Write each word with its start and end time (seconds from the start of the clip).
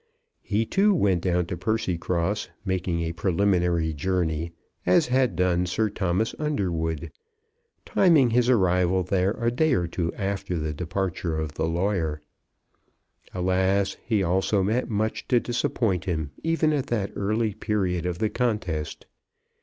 He, 0.41 0.65
too, 0.65 0.95
went 0.95 1.21
down 1.21 1.45
to 1.45 1.55
Percycross, 1.57 2.49
making 2.65 3.01
a 3.03 3.11
preliminary 3.11 3.93
journey, 3.93 4.51
as 4.83 5.05
had 5.09 5.35
done 5.35 5.67
Sir 5.67 5.91
Thomas 5.91 6.33
Underwood, 6.39 7.11
timing 7.85 8.31
his 8.31 8.49
arrival 8.49 9.03
there 9.03 9.33
a 9.33 9.51
day 9.51 9.73
or 9.75 9.85
two 9.85 10.11
after 10.15 10.57
the 10.57 10.73
departure 10.73 11.37
of 11.37 11.53
the 11.53 11.67
lawyer. 11.67 12.19
Alas, 13.31 13.95
he, 14.03 14.23
also, 14.23 14.63
met 14.63 14.89
much 14.89 15.27
to 15.27 15.39
disappoint 15.39 16.05
him 16.05 16.31
even 16.41 16.73
at 16.73 16.87
that 16.87 17.11
early 17.15 17.53
period 17.53 18.07
of 18.07 18.17
the 18.17 18.31
contest. 18.31 19.05